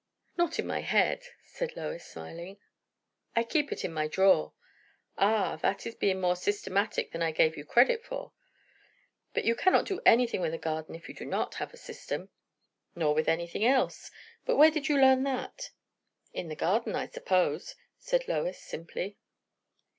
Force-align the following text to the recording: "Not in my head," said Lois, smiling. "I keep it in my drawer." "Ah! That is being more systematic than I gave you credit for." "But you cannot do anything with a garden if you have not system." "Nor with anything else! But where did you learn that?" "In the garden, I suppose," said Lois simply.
"Not 0.35 0.57
in 0.57 0.65
my 0.65 0.79
head," 0.81 1.25
said 1.43 1.75
Lois, 1.77 2.03
smiling. 2.03 2.57
"I 3.35 3.43
keep 3.43 3.71
it 3.71 3.85
in 3.85 3.93
my 3.93 4.07
drawer." 4.07 4.53
"Ah! 5.15 5.57
That 5.57 5.85
is 5.85 5.93
being 5.93 6.19
more 6.19 6.35
systematic 6.35 7.11
than 7.11 7.21
I 7.21 7.29
gave 7.31 7.55
you 7.55 7.65
credit 7.65 8.03
for." 8.03 8.33
"But 9.35 9.45
you 9.45 9.53
cannot 9.53 9.85
do 9.85 10.01
anything 10.03 10.41
with 10.41 10.55
a 10.55 10.57
garden 10.57 10.95
if 10.95 11.07
you 11.07 11.13
have 11.13 11.27
not 11.27 11.53
system." 11.77 12.29
"Nor 12.95 13.13
with 13.13 13.29
anything 13.29 13.63
else! 13.63 14.09
But 14.43 14.55
where 14.55 14.71
did 14.71 14.89
you 14.89 14.97
learn 14.99 15.21
that?" 15.25 15.69
"In 16.33 16.47
the 16.49 16.55
garden, 16.55 16.95
I 16.95 17.05
suppose," 17.05 17.75
said 17.99 18.27
Lois 18.27 18.57
simply. 18.59 19.19